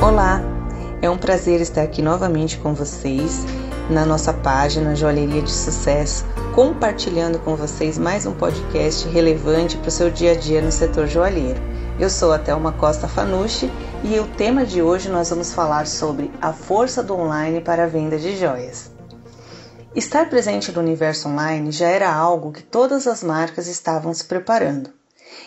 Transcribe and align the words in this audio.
Olá, 0.00 0.42
é 1.00 1.08
um 1.08 1.16
prazer 1.16 1.58
estar 1.62 1.80
aqui 1.80 2.02
novamente 2.02 2.58
com 2.58 2.74
vocês 2.74 3.44
na 3.88 4.04
nossa 4.04 4.30
página 4.30 4.94
Joalheria 4.94 5.40
de 5.40 5.50
Sucesso, 5.50 6.26
compartilhando 6.54 7.38
com 7.38 7.56
vocês 7.56 7.96
mais 7.96 8.26
um 8.26 8.34
podcast 8.34 9.08
relevante 9.08 9.78
para 9.78 9.88
o 9.88 9.90
seu 9.90 10.10
dia 10.10 10.32
a 10.32 10.34
dia 10.34 10.60
no 10.60 10.70
setor 10.70 11.06
joalheiro. 11.06 11.58
Eu 11.98 12.10
sou 12.10 12.30
a 12.30 12.38
Thelma 12.38 12.72
Costa 12.72 13.08
Fanucci 13.08 13.72
e 14.04 14.20
o 14.20 14.26
tema 14.26 14.66
de 14.66 14.82
hoje 14.82 15.08
nós 15.08 15.30
vamos 15.30 15.54
falar 15.54 15.86
sobre 15.86 16.30
a 16.42 16.52
força 16.52 17.02
do 17.02 17.14
online 17.14 17.62
para 17.62 17.84
a 17.84 17.88
venda 17.88 18.18
de 18.18 18.36
joias. 18.36 18.90
Estar 19.94 20.28
presente 20.28 20.70
no 20.72 20.80
universo 20.82 21.26
online 21.26 21.72
já 21.72 21.88
era 21.88 22.14
algo 22.14 22.52
que 22.52 22.62
todas 22.62 23.06
as 23.06 23.24
marcas 23.24 23.66
estavam 23.66 24.12
se 24.12 24.24
preparando. 24.24 24.90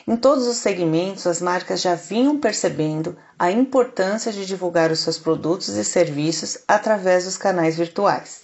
Em 0.07 0.15
todos 0.15 0.47
os 0.47 0.57
segmentos, 0.57 1.27
as 1.27 1.41
marcas 1.41 1.81
já 1.81 1.95
vinham 1.95 2.39
percebendo 2.39 3.17
a 3.37 3.51
importância 3.51 4.31
de 4.31 4.45
divulgar 4.45 4.91
os 4.91 4.99
seus 4.99 5.17
produtos 5.17 5.69
e 5.69 5.83
serviços 5.83 6.59
através 6.67 7.25
dos 7.25 7.37
canais 7.37 7.77
virtuais. 7.77 8.41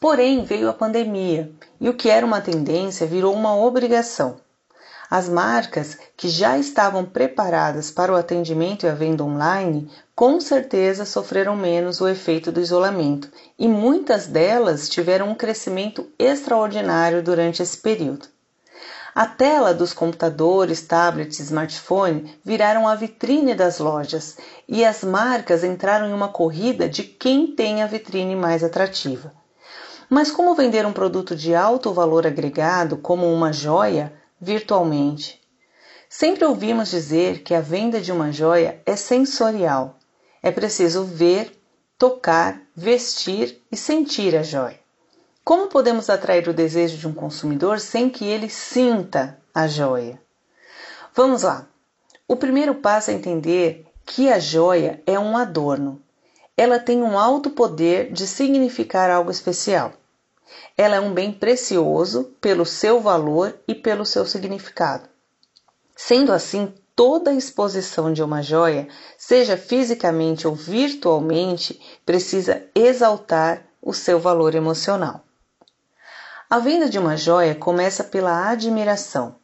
Porém, 0.00 0.44
veio 0.44 0.68
a 0.68 0.74
pandemia 0.74 1.50
e 1.80 1.88
o 1.88 1.94
que 1.94 2.10
era 2.10 2.26
uma 2.26 2.40
tendência 2.40 3.06
virou 3.06 3.34
uma 3.34 3.56
obrigação. 3.56 4.40
As 5.08 5.28
marcas 5.28 5.96
que 6.16 6.28
já 6.28 6.58
estavam 6.58 7.04
preparadas 7.04 7.90
para 7.90 8.12
o 8.12 8.16
atendimento 8.16 8.84
e 8.84 8.88
a 8.88 8.94
venda 8.94 9.22
online, 9.22 9.88
com 10.16 10.40
certeza 10.40 11.04
sofreram 11.04 11.54
menos 11.54 12.00
o 12.00 12.08
efeito 12.08 12.50
do 12.50 12.60
isolamento 12.60 13.30
e 13.56 13.68
muitas 13.68 14.26
delas 14.26 14.88
tiveram 14.88 15.30
um 15.30 15.34
crescimento 15.34 16.10
extraordinário 16.18 17.22
durante 17.22 17.62
esse 17.62 17.76
período. 17.76 18.26
A 19.18 19.24
tela 19.24 19.72
dos 19.72 19.94
computadores, 19.94 20.82
tablets 20.82 21.40
e 21.40 21.42
smartphone 21.42 22.38
viraram 22.44 22.86
a 22.86 22.94
vitrine 22.94 23.54
das 23.54 23.78
lojas 23.78 24.36
e 24.68 24.84
as 24.84 25.02
marcas 25.02 25.64
entraram 25.64 26.06
em 26.06 26.12
uma 26.12 26.28
corrida 26.28 26.86
de 26.86 27.02
quem 27.02 27.46
tem 27.46 27.82
a 27.82 27.86
vitrine 27.86 28.36
mais 28.36 28.62
atrativa. 28.62 29.32
Mas 30.10 30.30
como 30.30 30.54
vender 30.54 30.84
um 30.84 30.92
produto 30.92 31.34
de 31.34 31.54
alto 31.54 31.94
valor 31.94 32.26
agregado, 32.26 32.98
como 32.98 33.32
uma 33.32 33.54
joia, 33.54 34.12
virtualmente. 34.38 35.40
Sempre 36.10 36.44
ouvimos 36.44 36.90
dizer 36.90 37.42
que 37.42 37.54
a 37.54 37.60
venda 37.62 38.02
de 38.02 38.12
uma 38.12 38.30
joia 38.30 38.82
é 38.84 38.96
sensorial. 38.96 39.98
É 40.42 40.50
preciso 40.50 41.04
ver, 41.04 41.58
tocar, 41.96 42.60
vestir 42.76 43.62
e 43.72 43.78
sentir 43.78 44.36
a 44.36 44.42
joia. 44.42 44.85
Como 45.46 45.68
podemos 45.68 46.10
atrair 46.10 46.48
o 46.48 46.52
desejo 46.52 46.98
de 46.98 47.06
um 47.06 47.12
consumidor 47.12 47.78
sem 47.78 48.10
que 48.10 48.24
ele 48.24 48.48
sinta 48.48 49.38
a 49.54 49.68
joia? 49.68 50.20
Vamos 51.14 51.44
lá. 51.44 51.68
O 52.26 52.34
primeiro 52.34 52.74
passo 52.74 53.12
é 53.12 53.14
entender 53.14 53.86
que 54.04 54.28
a 54.28 54.40
joia 54.40 55.00
é 55.06 55.16
um 55.16 55.36
adorno. 55.36 56.02
Ela 56.56 56.80
tem 56.80 57.00
um 57.00 57.16
alto 57.16 57.48
poder 57.48 58.12
de 58.12 58.26
significar 58.26 59.08
algo 59.08 59.30
especial. 59.30 59.92
Ela 60.76 60.96
é 60.96 61.00
um 61.00 61.14
bem 61.14 61.30
precioso 61.30 62.24
pelo 62.40 62.66
seu 62.66 63.00
valor 63.00 63.56
e 63.68 63.74
pelo 63.76 64.04
seu 64.04 64.26
significado. 64.26 65.08
Sendo 65.94 66.32
assim, 66.32 66.74
toda 66.96 67.32
exposição 67.32 68.12
de 68.12 68.20
uma 68.20 68.42
joia, 68.42 68.88
seja 69.16 69.56
fisicamente 69.56 70.44
ou 70.44 70.56
virtualmente, 70.56 71.80
precisa 72.04 72.64
exaltar 72.74 73.64
o 73.80 73.94
seu 73.94 74.18
valor 74.18 74.52
emocional. 74.56 75.22
A 76.56 76.58
venda 76.58 76.88
de 76.88 76.98
uma 76.98 77.18
joia 77.18 77.54
começa 77.54 78.02
pela 78.02 78.48
admiração, 78.48 79.34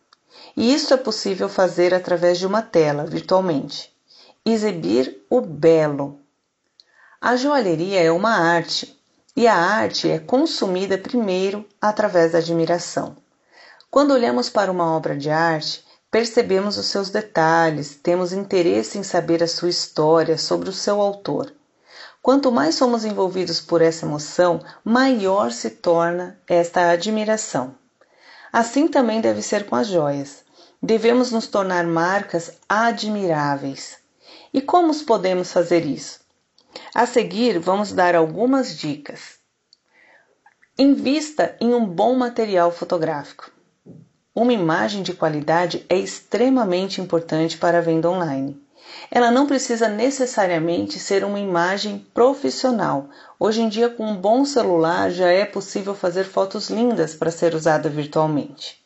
e 0.57 0.73
isso 0.73 0.95
é 0.95 0.97
possível 0.97 1.47
fazer 1.47 1.93
através 1.93 2.39
de 2.39 2.47
uma 2.47 2.63
tela, 2.63 3.05
virtualmente. 3.05 3.95
Exibir 4.43 5.23
o 5.29 5.43
belo. 5.43 6.21
A 7.21 7.37
joalheria 7.37 8.01
é 8.01 8.11
uma 8.11 8.31
arte, 8.31 8.99
e 9.37 9.47
a 9.47 9.55
arte 9.55 10.09
é 10.09 10.19
consumida 10.19 10.97
primeiro 10.97 11.69
através 11.79 12.33
da 12.33 12.39
admiração. 12.39 13.15
Quando 13.91 14.13
olhamos 14.15 14.49
para 14.49 14.73
uma 14.73 14.97
obra 14.97 15.15
de 15.15 15.29
arte, 15.29 15.85
percebemos 16.11 16.79
os 16.79 16.87
seus 16.87 17.11
detalhes, 17.11 17.95
temos 17.95 18.33
interesse 18.33 18.97
em 18.97 19.03
saber 19.03 19.43
a 19.43 19.47
sua 19.47 19.69
história 19.69 20.39
sobre 20.39 20.71
o 20.71 20.73
seu 20.73 20.99
autor. 20.99 21.53
Quanto 22.23 22.53
mais 22.53 22.77
somos 22.77 23.05
envolvidos 23.05 23.61
por 23.61 23.83
essa 23.83 24.07
emoção, 24.07 24.61
maior 24.85 25.51
se 25.51 25.69
torna 25.69 26.39
esta 26.47 26.91
admiração. 26.91 27.75
Assim 28.53 28.87
também 28.87 29.21
deve 29.21 29.43
ser 29.43 29.67
com 29.67 29.75
as 29.75 29.89
joias. 29.89 30.45
Devemos 30.81 31.33
nos 31.33 31.49
tornar 31.49 31.85
marcas 31.85 32.53
admiráveis. 32.69 33.99
E 34.55 34.61
como 34.61 34.95
podemos 35.05 35.53
fazer 35.53 35.85
isso? 35.85 36.21
A 36.95 37.07
seguir, 37.07 37.59
vamos 37.59 37.93
dar 37.93 38.15
algumas 38.15 38.79
dicas. 38.79 39.39
Invista 40.79 41.57
em 41.61 41.75
um 41.75 41.85
bom 41.85 42.15
material 42.15 42.71
fotográfico. 42.71 43.51
Uma 44.33 44.53
imagem 44.53 45.03
de 45.03 45.13
qualidade 45.13 45.85
é 45.89 45.97
extremamente 45.97 47.01
importante 47.01 47.59
para 47.59 47.79
a 47.79 47.83
venda 47.83 48.09
online. 48.09 48.63
Ela 49.11 49.31
não 49.31 49.47
precisa 49.47 49.89
necessariamente 49.89 50.99
ser 50.99 51.25
uma 51.25 51.39
imagem 51.39 51.99
profissional. 52.15 53.09
Hoje 53.39 53.63
em 53.63 53.69
dia, 53.69 53.89
com 53.89 54.07
um 54.07 54.17
bom 54.17 54.45
celular, 54.45 55.11
já 55.11 55.29
é 55.29 55.45
possível 55.45 55.95
fazer 55.95 56.25
fotos 56.25 56.71
lindas 56.71 57.15
para 57.15 57.31
ser 57.31 57.55
usada 57.55 57.89
virtualmente. 57.89 58.83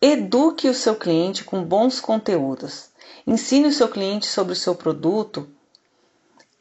Eduque 0.00 0.68
o 0.68 0.74
seu 0.74 0.94
cliente 0.94 1.42
com 1.42 1.64
bons 1.64 2.00
conteúdos. 2.00 2.90
Ensine 3.26 3.66
o 3.68 3.72
seu 3.72 3.88
cliente 3.88 4.26
sobre 4.26 4.52
o 4.52 4.56
seu 4.56 4.74
produto 4.74 5.48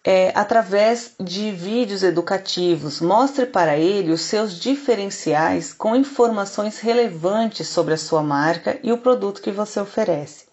é, 0.04 0.32
através 0.34 1.12
de 1.20 1.52
vídeos 1.52 2.02
educativos. 2.02 3.00
Mostre 3.00 3.46
para 3.46 3.78
ele 3.78 4.12
os 4.12 4.22
seus 4.22 4.58
diferenciais 4.58 5.74
com 5.74 5.96
informações 5.96 6.80
relevantes 6.80 7.68
sobre 7.68 7.94
a 7.94 7.98
sua 7.98 8.24
marca 8.24 8.80
e 8.82 8.92
o 8.92 8.98
produto 8.98 9.42
que 9.42 9.52
você 9.52 9.80
oferece. 9.80 10.47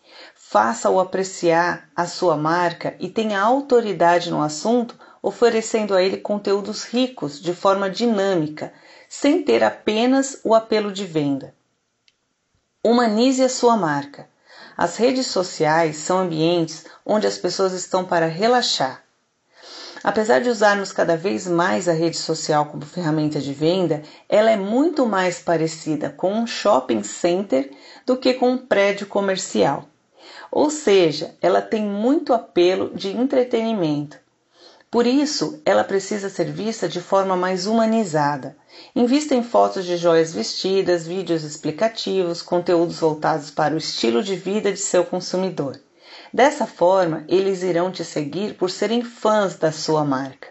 Faça-o 0.55 1.01
apreciar 1.01 1.89
a 1.97 2.07
sua 2.07 2.37
marca 2.37 2.95
e 3.01 3.09
tenha 3.09 3.41
autoridade 3.41 4.31
no 4.31 4.41
assunto, 4.41 4.97
oferecendo 5.21 5.97
a 5.97 6.01
ele 6.01 6.19
conteúdos 6.19 6.85
ricos 6.85 7.41
de 7.41 7.53
forma 7.53 7.91
dinâmica, 7.91 8.73
sem 9.09 9.43
ter 9.43 9.65
apenas 9.65 10.39
o 10.45 10.55
apelo 10.55 10.93
de 10.93 11.05
venda. 11.05 11.53
Humanize 12.85 13.43
a 13.43 13.49
sua 13.49 13.77
marca. 13.77 14.29
As 14.77 14.97
redes 14.97 15.27
sociais 15.27 15.97
são 15.97 16.19
ambientes 16.19 16.87
onde 17.05 17.27
as 17.27 17.37
pessoas 17.37 17.73
estão 17.73 18.05
para 18.05 18.27
relaxar 18.27 19.03
Apesar 20.05 20.41
de 20.41 20.51
usarmos 20.51 20.93
cada 20.93 21.17
vez 21.17 21.49
mais 21.49 21.89
a 21.89 21.93
rede 21.93 22.17
social 22.17 22.67
como 22.67 22.85
ferramenta 22.85 23.41
de 23.41 23.53
venda, 23.53 24.05
ela 24.29 24.53
é 24.53 24.57
muito 24.57 25.05
mais 25.05 25.41
parecida 25.41 26.11
com 26.11 26.33
um 26.33 26.47
shopping 26.47 27.03
center 27.03 27.73
do 28.07 28.17
que 28.17 28.35
com 28.35 28.51
um 28.51 28.59
prédio 28.59 29.09
comercial. 29.09 29.89
Ou 30.51 30.71
seja, 30.71 31.35
ela 31.41 31.61
tem 31.61 31.83
muito 31.83 32.33
apelo 32.33 32.91
de 32.95 33.11
entretenimento. 33.11 34.19
Por 34.91 35.09
isso, 35.09 35.61
ela 35.65 35.83
precisa 35.83 36.29
ser 36.29 36.53
vista 36.53 36.89
de 36.89 37.01
forma 37.01 37.37
mais 37.37 37.67
humanizada. 37.67 38.57
Invista 38.95 39.35
em 39.35 39.43
fotos 39.43 39.85
de 39.85 39.97
joias 39.97 40.33
vestidas, 40.33 41.05
vídeos 41.05 41.43
explicativos, 41.43 42.43
conteúdos 42.43 43.01
voltados 43.01 43.51
para 43.51 43.75
o 43.75 43.79
estilo 43.79 44.23
de 44.23 44.37
vida 44.37 44.71
de 44.71 44.79
seu 44.79 45.05
consumidor. 45.05 45.81
Dessa 46.33 46.65
forma, 46.65 47.25
eles 47.29 47.65
irão 47.65 47.91
te 47.91 48.05
seguir 48.05 48.55
por 48.55 48.71
serem 48.71 49.03
fãs 49.03 49.57
da 49.57 49.73
sua 49.73 50.05
marca. 50.05 50.49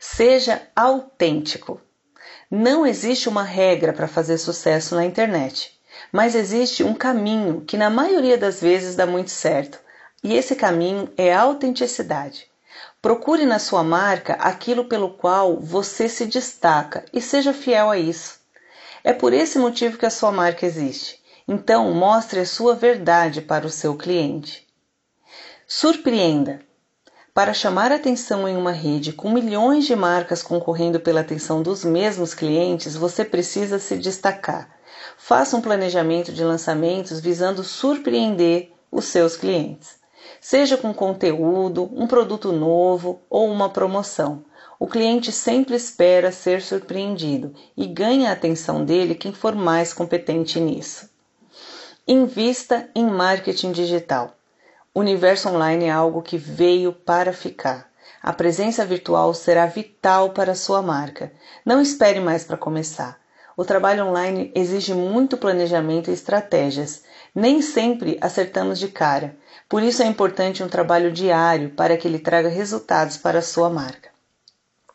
Seja 0.00 0.62
autêntico. 0.74 1.78
Não 2.50 2.86
existe 2.86 3.28
uma 3.28 3.42
regra 3.42 3.92
para 3.92 4.08
fazer 4.08 4.38
sucesso 4.38 4.94
na 4.94 5.04
internet, 5.04 5.75
mas 6.12 6.34
existe 6.34 6.82
um 6.82 6.94
caminho 6.94 7.62
que 7.62 7.76
na 7.76 7.90
maioria 7.90 8.38
das 8.38 8.60
vezes 8.60 8.94
dá 8.96 9.06
muito 9.06 9.30
certo, 9.30 9.78
e 10.22 10.34
esse 10.34 10.56
caminho 10.56 11.10
é 11.16 11.34
a 11.34 11.42
autenticidade. 11.42 12.48
Procure 13.00 13.46
na 13.46 13.58
sua 13.58 13.84
marca 13.84 14.34
aquilo 14.34 14.86
pelo 14.86 15.10
qual 15.10 15.60
você 15.60 16.08
se 16.08 16.26
destaca 16.26 17.04
e 17.12 17.20
seja 17.20 17.52
fiel 17.52 17.90
a 17.90 17.98
isso. 17.98 18.40
É 19.04 19.12
por 19.12 19.32
esse 19.32 19.58
motivo 19.58 19.98
que 19.98 20.06
a 20.06 20.10
sua 20.10 20.32
marca 20.32 20.66
existe. 20.66 21.22
Então, 21.46 21.92
mostre 21.94 22.40
a 22.40 22.46
sua 22.46 22.74
verdade 22.74 23.40
para 23.40 23.64
o 23.64 23.70
seu 23.70 23.96
cliente. 23.96 24.66
Surpreenda! 25.64 26.65
Para 27.36 27.52
chamar 27.52 27.92
atenção 27.92 28.48
em 28.48 28.56
uma 28.56 28.72
rede 28.72 29.12
com 29.12 29.30
milhões 29.30 29.84
de 29.84 29.94
marcas 29.94 30.42
concorrendo 30.42 30.98
pela 30.98 31.20
atenção 31.20 31.60
dos 31.60 31.84
mesmos 31.84 32.32
clientes, 32.32 32.96
você 32.96 33.26
precisa 33.26 33.78
se 33.78 33.98
destacar. 33.98 34.70
Faça 35.18 35.54
um 35.54 35.60
planejamento 35.60 36.32
de 36.32 36.42
lançamentos 36.42 37.20
visando 37.20 37.62
surpreender 37.62 38.72
os 38.90 39.04
seus 39.04 39.36
clientes. 39.36 39.98
Seja 40.40 40.78
com 40.78 40.94
conteúdo, 40.94 41.90
um 41.92 42.06
produto 42.06 42.52
novo 42.52 43.20
ou 43.28 43.50
uma 43.50 43.68
promoção. 43.68 44.42
O 44.80 44.86
cliente 44.86 45.30
sempre 45.30 45.76
espera 45.76 46.32
ser 46.32 46.62
surpreendido 46.62 47.52
e 47.76 47.84
ganha 47.84 48.30
a 48.30 48.32
atenção 48.32 48.82
dele 48.82 49.14
quem 49.14 49.34
for 49.34 49.54
mais 49.54 49.92
competente 49.92 50.58
nisso. 50.58 51.10
Invista 52.08 52.88
em 52.94 53.04
marketing 53.04 53.72
digital. 53.72 54.35
O 54.96 55.00
universo 55.00 55.50
online 55.50 55.84
é 55.84 55.90
algo 55.90 56.22
que 56.22 56.38
veio 56.38 56.90
para 56.90 57.30
ficar. 57.30 57.90
A 58.22 58.32
presença 58.32 58.82
virtual 58.82 59.34
será 59.34 59.66
vital 59.66 60.30
para 60.30 60.52
a 60.52 60.54
sua 60.54 60.80
marca. 60.80 61.30
Não 61.66 61.82
espere 61.82 62.18
mais 62.18 62.44
para 62.44 62.56
começar. 62.56 63.20
O 63.54 63.62
trabalho 63.62 64.06
online 64.06 64.50
exige 64.54 64.94
muito 64.94 65.36
planejamento 65.36 66.10
e 66.10 66.14
estratégias. 66.14 67.02
Nem 67.34 67.60
sempre 67.60 68.16
acertamos 68.22 68.78
de 68.78 68.88
cara. 68.88 69.36
Por 69.68 69.82
isso 69.82 70.02
é 70.02 70.06
importante 70.06 70.62
um 70.62 70.68
trabalho 70.68 71.12
diário 71.12 71.68
para 71.68 71.98
que 71.98 72.08
ele 72.08 72.18
traga 72.18 72.48
resultados 72.48 73.18
para 73.18 73.40
a 73.40 73.42
sua 73.42 73.68
marca. 73.68 74.15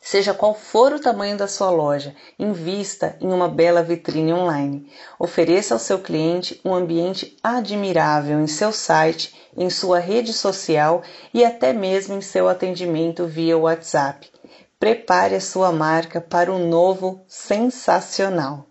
Seja 0.04 0.34
qual 0.34 0.56
for 0.56 0.92
o 0.94 1.00
tamanho 1.00 1.38
da 1.38 1.48
sua 1.48 1.70
loja, 1.70 2.16
invista 2.40 3.16
em 3.22 3.32
uma 3.32 3.48
bela 3.48 3.84
vitrine 3.84 4.34
online. 4.34 4.92
Ofereça 5.20 5.76
ao 5.76 5.80
seu 5.80 6.00
cliente 6.00 6.60
um 6.66 6.74
ambiente 6.74 7.38
admirável 7.44 8.40
em 8.40 8.48
seu 8.48 8.74
site, 8.74 9.36
em 9.56 9.70
sua 9.70 10.00
rede 10.00 10.34
social 10.34 11.04
e 11.32 11.46
até 11.46 11.72
mesmo 11.72 12.16
em 12.16 12.22
seu 12.22 12.50
atendimento 12.50 13.28
via 13.28 13.56
WhatsApp. 13.56 14.28
Prepare 14.80 15.36
a 15.36 15.42
sua 15.42 15.72
marca 15.72 16.20
para 16.20 16.52
um 16.52 16.68
novo 16.68 17.24
sensacional. 17.28 18.71